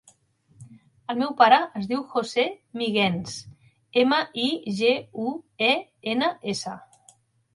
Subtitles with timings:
[1.13, 2.45] El meu pare es diu José
[2.81, 3.35] Miguens:
[4.03, 4.47] ema, i,
[4.79, 4.93] ge,
[5.27, 5.35] u,
[5.69, 5.71] e,
[6.15, 6.73] ena, essa.